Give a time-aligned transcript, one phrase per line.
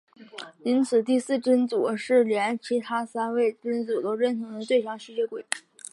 [0.63, 5.45] 因此第四真祖是连其他三位真祖都认同的最强吸血鬼。